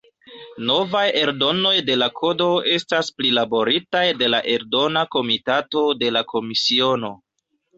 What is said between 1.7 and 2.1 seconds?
de la